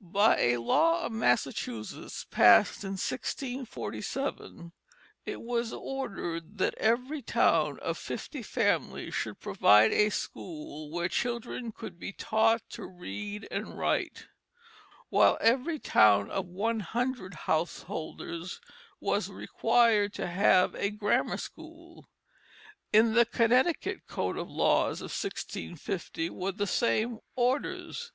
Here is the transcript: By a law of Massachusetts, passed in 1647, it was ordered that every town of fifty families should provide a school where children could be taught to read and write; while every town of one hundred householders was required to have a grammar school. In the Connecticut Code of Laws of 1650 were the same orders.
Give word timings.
By 0.00 0.38
a 0.40 0.56
law 0.56 1.02
of 1.02 1.12
Massachusetts, 1.12 2.24
passed 2.30 2.82
in 2.82 2.92
1647, 2.92 4.72
it 5.26 5.42
was 5.42 5.70
ordered 5.74 6.56
that 6.56 6.72
every 6.78 7.20
town 7.20 7.78
of 7.80 7.98
fifty 7.98 8.42
families 8.42 9.14
should 9.14 9.38
provide 9.38 9.92
a 9.92 10.08
school 10.08 10.90
where 10.90 11.10
children 11.10 11.72
could 11.72 11.98
be 12.00 12.10
taught 12.10 12.62
to 12.70 12.86
read 12.86 13.46
and 13.50 13.76
write; 13.76 14.28
while 15.10 15.36
every 15.42 15.78
town 15.78 16.30
of 16.30 16.46
one 16.46 16.80
hundred 16.80 17.34
householders 17.34 18.62
was 18.98 19.28
required 19.28 20.14
to 20.14 20.26
have 20.26 20.74
a 20.74 20.88
grammar 20.88 21.36
school. 21.36 22.08
In 22.94 23.12
the 23.12 23.26
Connecticut 23.26 24.06
Code 24.06 24.38
of 24.38 24.48
Laws 24.48 25.02
of 25.02 25.10
1650 25.10 26.30
were 26.30 26.50
the 26.52 26.66
same 26.66 27.18
orders. 27.36 28.10